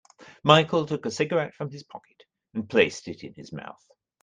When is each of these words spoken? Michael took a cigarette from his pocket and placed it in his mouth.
Michael 0.43 0.87
took 0.87 1.05
a 1.05 1.11
cigarette 1.11 1.53
from 1.53 1.69
his 1.69 1.83
pocket 1.83 2.23
and 2.55 2.67
placed 2.67 3.07
it 3.07 3.23
in 3.23 3.35
his 3.35 3.53
mouth. 3.53 3.85